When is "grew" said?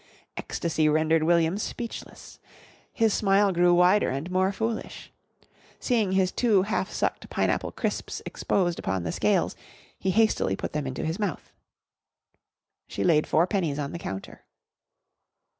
3.51-3.75